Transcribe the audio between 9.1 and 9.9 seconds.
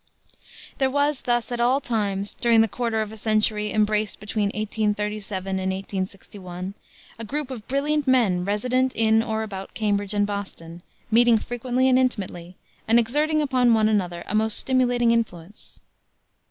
or about